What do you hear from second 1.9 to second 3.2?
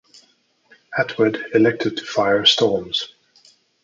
to fire Storms.